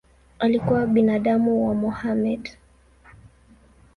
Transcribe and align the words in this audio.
Alikuwa 0.39 0.85
binamu 0.85 1.67
wa 1.67 1.73
Mohamed. 1.75 2.57